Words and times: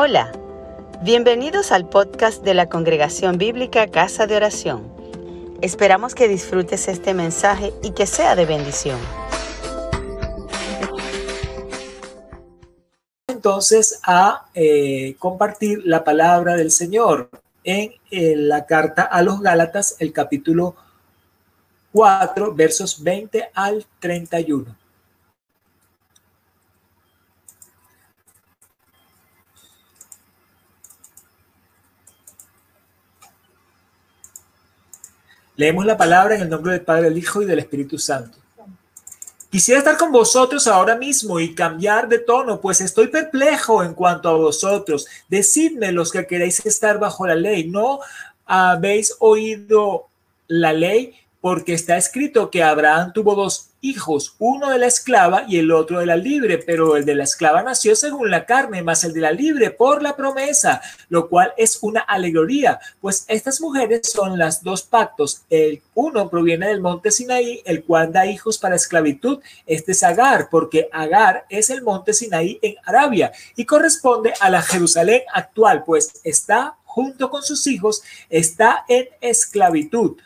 Hola, 0.00 0.30
bienvenidos 1.02 1.72
al 1.72 1.88
podcast 1.88 2.44
de 2.44 2.54
la 2.54 2.68
Congregación 2.68 3.36
Bíblica 3.36 3.88
Casa 3.88 4.28
de 4.28 4.36
Oración. 4.36 4.94
Esperamos 5.60 6.14
que 6.14 6.28
disfrutes 6.28 6.86
este 6.86 7.14
mensaje 7.14 7.72
y 7.82 7.90
que 7.90 8.06
sea 8.06 8.36
de 8.36 8.46
bendición. 8.46 8.96
Entonces 13.26 13.98
a 14.04 14.46
eh, 14.54 15.16
compartir 15.18 15.82
la 15.84 16.04
palabra 16.04 16.54
del 16.54 16.70
Señor 16.70 17.28
en, 17.64 17.90
en 18.12 18.48
la 18.48 18.66
carta 18.66 19.02
a 19.02 19.20
los 19.22 19.40
Gálatas, 19.40 19.96
el 19.98 20.12
capítulo 20.12 20.76
4, 21.90 22.54
versos 22.54 23.02
20 23.02 23.50
al 23.52 23.84
31. 23.98 24.76
Leemos 35.58 35.84
la 35.84 35.96
palabra 35.96 36.36
en 36.36 36.42
el 36.42 36.48
nombre 36.48 36.70
del 36.70 36.82
Padre, 36.82 37.10
del 37.10 37.18
Hijo 37.18 37.42
y 37.42 37.44
del 37.44 37.58
Espíritu 37.58 37.98
Santo. 37.98 38.38
Quisiera 39.50 39.80
estar 39.80 39.96
con 39.96 40.12
vosotros 40.12 40.68
ahora 40.68 40.94
mismo 40.94 41.40
y 41.40 41.52
cambiar 41.52 42.08
de 42.08 42.20
tono, 42.20 42.60
pues 42.60 42.80
estoy 42.80 43.08
perplejo 43.08 43.82
en 43.82 43.92
cuanto 43.92 44.28
a 44.28 44.34
vosotros. 44.34 45.08
Decidme 45.28 45.90
los 45.90 46.12
que 46.12 46.28
queréis 46.28 46.64
estar 46.64 47.00
bajo 47.00 47.26
la 47.26 47.34
ley. 47.34 47.68
¿No 47.68 47.98
habéis 48.46 49.16
oído 49.18 50.06
la 50.46 50.72
ley? 50.72 51.16
Porque 51.40 51.74
está 51.74 51.96
escrito 51.96 52.50
que 52.50 52.62
Abraham 52.62 53.12
tuvo 53.12 53.34
dos 53.34 53.68
hijos, 53.80 54.34
uno 54.38 54.70
de 54.70 54.78
la 54.78 54.86
esclava 54.86 55.44
y 55.46 55.58
el 55.58 55.70
otro 55.70 56.00
de 56.00 56.06
la 56.06 56.16
libre, 56.16 56.58
pero 56.58 56.96
el 56.96 57.04
de 57.04 57.14
la 57.14 57.24
esclava 57.24 57.62
nació 57.62 57.94
según 57.94 58.30
la 58.30 58.44
carne, 58.44 58.82
más 58.82 59.04
el 59.04 59.12
de 59.12 59.20
la 59.20 59.30
libre 59.30 59.70
por 59.70 60.02
la 60.02 60.16
promesa, 60.16 60.80
lo 61.08 61.28
cual 61.28 61.52
es 61.56 61.78
una 61.82 62.00
alegoría, 62.00 62.80
pues 63.00 63.24
estas 63.28 63.60
mujeres 63.60 64.10
son 64.10 64.38
las 64.38 64.62
dos 64.62 64.82
pactos. 64.82 65.42
El 65.48 65.80
uno 65.94 66.28
proviene 66.28 66.68
del 66.68 66.80
monte 66.80 67.10
Sinaí, 67.10 67.62
el 67.64 67.84
cual 67.84 68.12
da 68.12 68.26
hijos 68.26 68.58
para 68.58 68.76
esclavitud. 68.76 69.40
Este 69.66 69.92
es 69.92 70.02
Agar, 70.02 70.48
porque 70.50 70.88
Agar 70.92 71.44
es 71.48 71.70
el 71.70 71.82
monte 71.82 72.14
Sinaí 72.14 72.58
en 72.62 72.74
Arabia 72.84 73.32
y 73.56 73.64
corresponde 73.64 74.32
a 74.40 74.50
la 74.50 74.62
Jerusalén 74.62 75.22
actual, 75.32 75.84
pues 75.84 76.20
está 76.24 76.76
junto 76.84 77.30
con 77.30 77.42
sus 77.42 77.66
hijos, 77.66 78.02
está 78.28 78.84
en 78.88 79.08
esclavitud. 79.20 80.16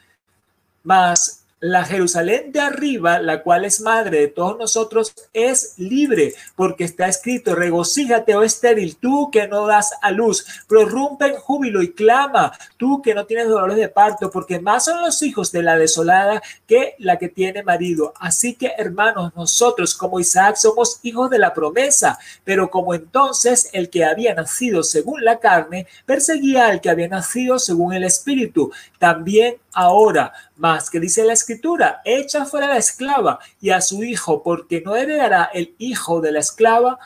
Mas 0.83 1.43
la 1.63 1.85
Jerusalén 1.85 2.51
de 2.51 2.61
arriba, 2.61 3.21
la 3.21 3.45
cual 3.45 3.65
es 3.65 3.81
madre 3.81 4.19
de 4.19 4.27
todos 4.27 4.59
nosotros, 4.59 5.15
es 5.33 5.75
libre, 5.77 6.35
porque 6.57 6.83
está 6.83 7.07
escrito, 7.07 7.55
regocíjate, 7.55 8.35
oh 8.35 8.43
estéril, 8.43 8.97
tú 8.97 9.31
que 9.31 9.47
no 9.47 9.69
das 9.69 9.93
a 10.03 10.11
luz, 10.11 10.45
prorrumpe 10.67 11.27
en 11.27 11.37
júbilo 11.37 11.81
y 11.81 11.93
clama, 11.93 12.53
tú 12.77 13.01
que 13.01 13.15
no 13.15 13.27
tienes 13.27 13.49
dolores 13.49 13.77
de 13.77 13.89
parto, 13.89 14.29
porque 14.29 14.59
más 14.59 14.87
son 14.87 15.03
los 15.03 15.23
hijos 15.23 15.53
de 15.53 15.63
la 15.63 15.77
desolada 15.77 16.43
que 16.67 16.97
la 16.99 17.17
que 17.17 17.29
tiene 17.29 17.63
marido. 17.63 18.13
Así 18.19 18.55
que, 18.55 18.73
hermanos, 18.77 19.33
nosotros 19.37 19.95
como 19.95 20.19
Isaac 20.19 20.57
somos 20.57 20.99
hijos 21.05 21.31
de 21.31 21.39
la 21.39 21.55
promesa, 21.55 22.19
pero 22.43 22.73
como 22.73 22.93
entonces 22.93 23.71
el 23.73 23.89
que 23.89 24.05
había 24.05 24.35
nacido 24.35 24.83
según 24.83 25.25
la 25.25 25.39
carne 25.39 25.87
perseguía 26.07 26.67
al 26.67 26.81
que 26.81 26.91
había 26.91 27.07
nacido 27.07 27.61
según 27.61 27.93
el 27.93 28.03
espíritu, 28.03 28.73
también 28.99 29.59
ahora 29.73 30.33
más 30.63 30.91
que 30.91 31.01
dice 31.01 31.25
la 31.25 31.33
escritura, 31.33 32.03
echa 32.05 32.47
fuera 32.47 32.67
a 32.67 32.71
la 32.71 32.77
esclava 32.77 33.41
y 33.61 33.71
a 33.71 33.81
su 33.81 34.05
hijo, 34.05 34.45
porque 34.45 34.81
no 34.81 34.95
heredará 34.95 35.51
el 35.53 35.75
hijo 35.79 36.21
de 36.21 36.31
la 36.31 36.39
esclava 36.39 37.01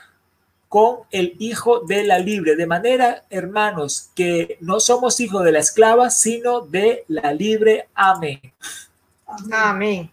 con 0.69 0.99
el 1.11 1.37
hijo 1.39 1.81
de 1.81 2.05
la 2.05 2.19
libre. 2.19 2.55
De 2.55 2.67
manera, 2.67 3.25
hermanos, 3.31 4.11
que 4.15 4.59
no 4.61 4.79
somos 4.79 5.21
hijos 5.21 5.43
de 5.43 5.53
la 5.53 5.61
esclava, 5.61 6.11
sino 6.11 6.61
de 6.61 7.07
la 7.09 7.33
libre. 7.33 7.89
Amén. 7.95 8.41
Amén. 9.51 10.11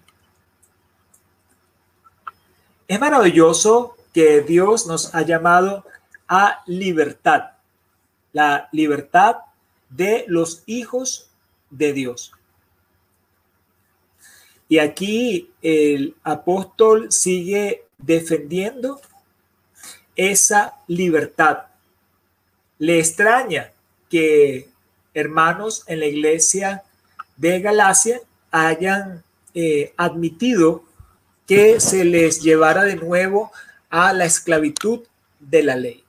Es 2.88 2.98
maravilloso 2.98 3.98
que 4.14 4.40
Dios 4.40 4.88
nos 4.88 5.14
ha 5.14 5.22
llamado 5.22 5.84
a 6.30 6.64
libertad, 6.66 7.52
la 8.32 8.70
libertad 8.72 9.36
de 9.90 10.24
los 10.30 10.64
hijos 10.66 11.30
de 11.72 11.92
Dios. 11.92 12.32
Y 14.74 14.80
aquí 14.80 15.52
el 15.62 16.16
apóstol 16.24 17.12
sigue 17.12 17.86
defendiendo 18.00 19.00
esa 20.16 20.74
libertad. 20.88 21.66
Le 22.80 22.98
extraña 22.98 23.72
que 24.10 24.68
hermanos 25.14 25.84
en 25.86 26.00
la 26.00 26.08
iglesia 26.08 26.82
de 27.38 27.62
Galacia 27.62 28.20
hayan 28.50 29.24
eh, 29.54 29.94
admitido 29.96 30.84
que 31.46 31.80
se 31.80 32.04
les 32.04 32.42
llevara 32.42 32.84
de 32.84 32.96
nuevo 32.96 33.52
a 33.92 34.12
la 34.12 34.26
esclavitud 34.26 35.02
de 35.40 35.62
la 35.62 35.76
ley. 35.76 36.04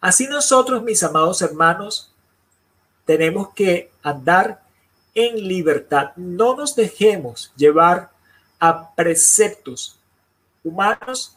Así 0.00 0.28
nosotros, 0.28 0.84
mis 0.84 1.02
amados 1.02 1.42
hermanos, 1.42 2.12
tenemos 3.04 3.52
que 3.52 3.90
andar 4.04 4.62
en 5.14 5.48
libertad. 5.48 6.12
No 6.16 6.56
nos 6.56 6.74
dejemos 6.74 7.52
llevar 7.56 8.10
a 8.58 8.94
preceptos 8.94 9.98
humanos 10.64 11.36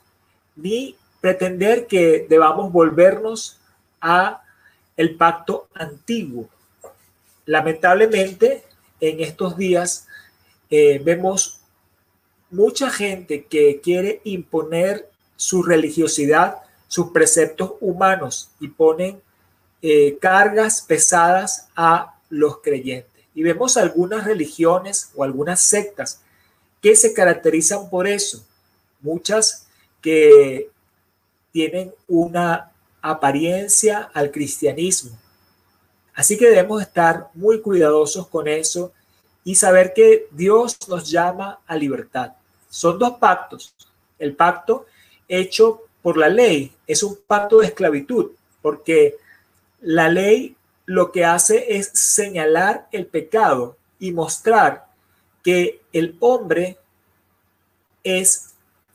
ni 0.55 0.95
pretender 1.19 1.87
que 1.87 2.25
debamos 2.29 2.71
volvernos 2.71 3.59
a 3.99 4.41
el 4.95 5.15
pacto 5.15 5.67
antiguo. 5.73 6.47
Lamentablemente, 7.45 8.63
en 8.99 9.19
estos 9.19 9.57
días 9.57 10.07
eh, 10.69 11.01
vemos 11.03 11.61
mucha 12.49 12.89
gente 12.89 13.45
que 13.45 13.81
quiere 13.81 14.21
imponer 14.23 15.09
su 15.35 15.63
religiosidad, 15.63 16.57
sus 16.87 17.11
preceptos 17.11 17.73
humanos 17.81 18.51
y 18.59 18.69
ponen 18.69 19.21
eh, 19.81 20.17
cargas 20.19 20.81
pesadas 20.81 21.67
a 21.75 22.15
los 22.29 22.61
creyentes. 22.61 23.14
Y 23.35 23.43
vemos 23.43 23.77
algunas 23.77 24.25
religiones 24.25 25.11
o 25.13 25.23
algunas 25.23 25.61
sectas 25.61 26.21
que 26.81 26.95
se 26.95 27.13
caracterizan 27.13 27.89
por 27.89 28.07
eso. 28.07 28.43
Muchas 29.01 29.67
que 30.01 30.69
tienen 31.51 31.93
una 32.07 32.71
apariencia 33.01 34.09
al 34.13 34.31
cristianismo. 34.31 35.11
Así 36.13 36.37
que 36.37 36.49
debemos 36.49 36.81
estar 36.81 37.29
muy 37.33 37.61
cuidadosos 37.61 38.27
con 38.27 38.47
eso 38.47 38.93
y 39.43 39.55
saber 39.55 39.93
que 39.93 40.27
Dios 40.31 40.77
nos 40.87 41.09
llama 41.09 41.59
a 41.67 41.75
libertad. 41.75 42.33
Son 42.69 42.97
dos 42.97 43.17
pactos. 43.19 43.75
El 44.17 44.35
pacto 44.35 44.85
hecho 45.27 45.83
por 46.01 46.17
la 46.17 46.29
ley 46.29 46.71
es 46.87 47.03
un 47.03 47.17
pacto 47.27 47.59
de 47.59 47.67
esclavitud, 47.67 48.31
porque 48.61 49.17
la 49.81 50.09
ley 50.09 50.55
lo 50.85 51.11
que 51.11 51.25
hace 51.25 51.77
es 51.77 51.89
señalar 51.93 52.87
el 52.91 53.07
pecado 53.07 53.77
y 53.99 54.11
mostrar 54.11 54.87
que 55.43 55.81
el 55.93 56.17
hombre 56.19 56.77
es 58.03 58.53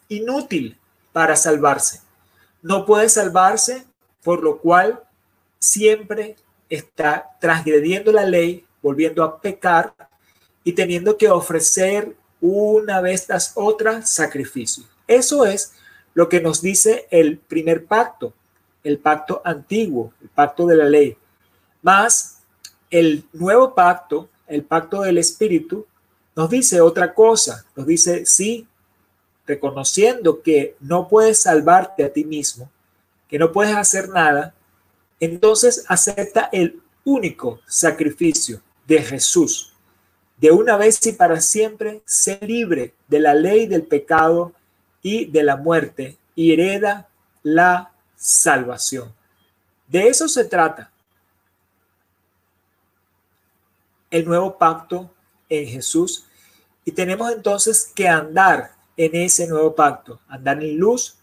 inútil 0.09 0.79
para 1.13 1.37
salvarse. 1.37 2.01
No 2.63 2.85
puede 2.85 3.09
salvarse, 3.09 3.85
por 4.23 4.43
lo 4.43 4.59
cual 4.59 5.03
siempre 5.59 6.37
está 6.69 7.31
transgrediendo 7.41 8.13
la 8.13 8.25
ley, 8.25 8.65
volviendo 8.83 9.25
a 9.25 9.41
pecar 9.41 9.95
y 10.63 10.73
teniendo 10.73 11.17
que 11.17 11.29
ofrecer 11.29 12.17
una 12.41 13.01
vez 13.01 13.27
tras 13.27 13.53
otra 13.55 14.03
sacrificio. 14.03 14.85
Eso 15.07 15.45
es 15.45 15.73
lo 16.15 16.29
que 16.29 16.41
nos 16.41 16.63
dice 16.63 17.07
el 17.11 17.39
primer 17.39 17.87
pacto, 17.87 18.33
el 18.83 18.99
pacto 18.99 19.43
antiguo, 19.45 20.13
el 20.23 20.29
pacto 20.29 20.67
de 20.67 20.77
la 20.77 20.85
ley. 20.85 21.17
Más 21.83 22.39
el 22.91 23.25
nuevo 23.33 23.75
pacto, 23.75 24.29
el 24.47 24.65
pacto 24.65 25.03
del 25.03 25.19
Espíritu, 25.19 25.87
nos 26.37 26.51
dice 26.51 26.81
otra 26.81 27.15
cosa. 27.15 27.65
Nos 27.77 27.87
dice, 27.87 28.27
sí, 28.27 28.67
reconociendo 29.47 30.43
que 30.43 30.77
no 30.81 31.09
puedes 31.09 31.43
salvarte 31.43 32.05
a 32.05 32.13
ti 32.13 32.25
mismo, 32.25 32.71
que 33.29 33.39
no 33.39 33.53
puedes 33.53 33.75
hacer 33.75 34.09
nada, 34.09 34.55
entonces 35.19 35.85
acepta 35.89 36.49
el 36.53 36.81
único 37.05 37.61
sacrificio 37.67 38.63
de 38.87 39.03
Jesús. 39.03 39.73
De 40.39 40.51
una 40.51 40.77
vez 40.77 41.05
y 41.07 41.13
para 41.13 41.41
siempre, 41.41 42.01
sé 42.07 42.39
libre 42.43 42.95
de 43.09 43.21
la 43.21 43.35
ley 43.35 43.67
del 43.67 43.83
pecado 43.83 44.53
y 45.03 45.27
de 45.27 45.43
la 45.43 45.57
muerte 45.57 46.17
y 46.35 46.53
hereda 46.53 47.09
la 47.43 47.93
salvación. 48.17 49.13
De 49.89 50.09
eso 50.09 50.29
se 50.29 50.45
trata. 50.45 50.91
El 54.11 54.25
nuevo 54.25 54.59
pacto 54.59 55.11
en 55.49 55.67
Jesús 55.67 56.27
y 56.85 56.93
tenemos 56.93 57.31
entonces 57.33 57.91
que 57.95 58.09
andar 58.09 58.73
en 58.97 59.15
ese 59.15 59.47
nuevo 59.47 59.75
pacto, 59.75 60.21
andar 60.29 60.63
en 60.63 60.77
luz, 60.77 61.17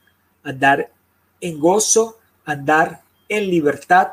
andar 0.44 0.92
en 1.42 1.60
gozo, 1.60 2.18
andar 2.46 3.02
en 3.28 3.50
libertad, 3.50 4.10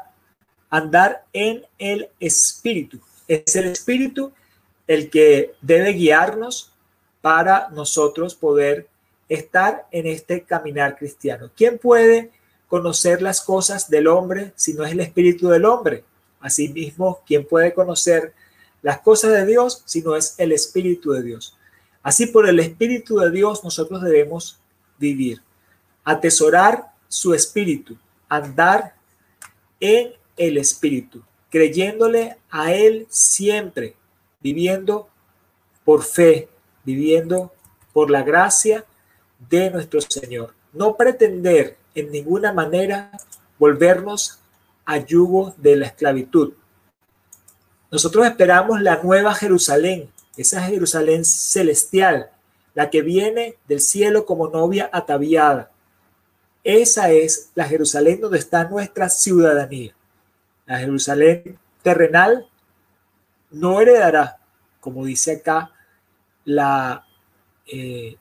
andar 0.71 1.25
en 1.32 1.65
el 1.79 2.09
Espíritu. 2.19 3.00
Es 3.29 3.55
el 3.56 3.67
Espíritu 3.67 4.32
el 4.87 5.11
que 5.11 5.55
debe 5.62 5.93
guiarnos 5.93 6.73
para 7.20 7.69
nosotros 7.70 8.35
poder 8.35 8.88
estar 9.29 9.87
en 9.91 10.06
este 10.06 10.43
caminar 10.43 10.99
cristiano. 10.99 11.50
¿Quién 11.56 11.79
puede 11.79 12.31
conocer 12.69 13.23
las 13.23 13.41
cosas 13.41 13.88
del 13.88 14.09
hombre 14.09 14.53
si 14.56 14.75
no 14.75 14.85
es 14.85 14.93
el 14.93 15.00
Espíritu 15.00 15.49
del 15.49 15.65
hombre? 15.65 16.05
Asimismo, 16.41 17.23
¿quién 17.27 17.47
puede 17.47 17.73
conocer 17.73 18.35
las 18.84 19.00
cosas 19.00 19.32
de 19.32 19.46
Dios 19.46 19.82
si 19.86 20.02
no 20.02 20.14
es 20.14 20.34
el 20.36 20.52
Espíritu 20.52 21.12
de 21.12 21.22
Dios? 21.22 21.56
Así 22.02 22.26
por 22.26 22.46
el 22.46 22.60
Espíritu 22.60 23.16
de 23.16 23.31
Dios 23.31 23.64
nosotros 23.64 24.02
debemos 24.02 24.58
vivir, 24.98 25.40
atesorar 26.04 26.92
su 27.08 27.32
Espíritu, 27.32 27.96
andar 28.28 28.94
en 29.81 30.12
el 30.36 30.58
Espíritu, 30.58 31.22
creyéndole 31.48 32.36
a 32.50 32.75
Él 32.75 33.06
siempre, 33.08 33.96
viviendo 34.42 35.08
por 35.82 36.02
fe, 36.02 36.50
viviendo 36.84 37.54
por 37.94 38.10
la 38.10 38.22
gracia 38.22 38.84
de 39.48 39.70
nuestro 39.70 40.02
Señor. 40.02 40.54
No 40.75 40.96
pretender 40.96 41.78
en 41.94 42.10
ninguna 42.10 42.52
manera 42.52 43.10
volvernos 43.58 44.40
a 44.84 44.98
yugo 44.98 45.54
de 45.56 45.76
la 45.76 45.86
esclavitud. 45.86 46.52
Nosotros 47.94 48.26
esperamos 48.26 48.82
la 48.82 49.00
nueva 49.00 49.32
Jerusalén, 49.35 50.11
esa 50.37 50.61
Jerusalén 50.62 51.25
celestial, 51.25 52.29
la 52.75 52.91
que 52.91 53.02
viene 53.02 53.55
del 53.69 53.79
cielo 53.79 54.26
como 54.26 54.49
novia 54.49 54.91
ataviada. 54.93 55.70
Esa 56.64 57.12
es 57.12 57.52
la 57.55 57.67
Jerusalén 57.67 58.20
donde 58.20 58.38
está 58.38 58.64
nuestra 58.64 59.08
ciudadanía. 59.08 59.94
La 60.67 60.79
Jerusalén 60.79 61.56
terrenal 61.85 62.49
no 63.52 63.81
heredará, 63.81 64.38
como 64.81 65.05
dice 65.05 65.37
acá, 65.37 65.70
la 66.44 67.06
eh, 67.64 68.17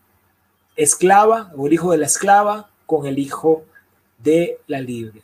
esclava 0.75 1.51
o 1.57 1.65
el 1.65 1.73
hijo 1.73 1.93
de 1.93 1.97
la 1.97 2.05
esclava 2.05 2.69
con 2.85 3.07
el 3.07 3.17
hijo 3.17 3.65
de 4.19 4.59
la 4.67 4.79
libre. 4.79 5.23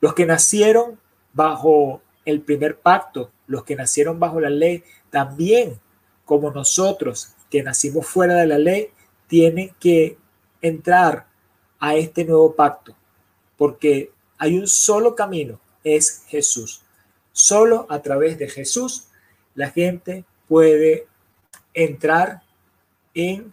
Los 0.00 0.14
que 0.14 0.24
nacieron 0.24 0.98
bajo 1.34 2.00
el 2.26 2.42
primer 2.42 2.78
pacto, 2.78 3.30
los 3.46 3.64
que 3.64 3.76
nacieron 3.76 4.20
bajo 4.20 4.40
la 4.40 4.50
ley, 4.50 4.84
también 5.10 5.80
como 6.26 6.50
nosotros 6.50 7.32
que 7.50 7.62
nacimos 7.62 8.06
fuera 8.06 8.34
de 8.34 8.46
la 8.46 8.58
ley, 8.58 8.90
tienen 9.28 9.74
que 9.80 10.18
entrar 10.60 11.26
a 11.78 11.94
este 11.94 12.24
nuevo 12.24 12.54
pacto, 12.54 12.94
porque 13.56 14.10
hay 14.38 14.58
un 14.58 14.66
solo 14.66 15.14
camino, 15.14 15.58
es 15.84 16.24
Jesús. 16.26 16.82
Solo 17.32 17.86
a 17.88 18.00
través 18.02 18.38
de 18.38 18.48
Jesús 18.48 19.04
la 19.54 19.70
gente 19.70 20.24
puede 20.48 21.06
entrar 21.74 22.42
en 23.14 23.50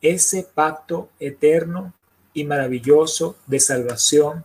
ese 0.00 0.42
pacto 0.42 1.10
eterno 1.20 1.92
y 2.34 2.44
maravilloso 2.44 3.36
de 3.46 3.60
salvación. 3.60 4.44